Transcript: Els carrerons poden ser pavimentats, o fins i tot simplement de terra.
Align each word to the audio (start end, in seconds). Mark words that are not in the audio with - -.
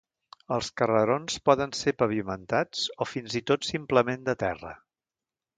Els 0.53 0.69
carrerons 0.81 1.35
poden 1.49 1.75
ser 1.81 1.93
pavimentats, 2.01 2.87
o 3.05 3.09
fins 3.13 3.39
i 3.41 3.45
tot 3.53 3.69
simplement 3.73 4.29
de 4.31 4.37
terra. 4.47 4.77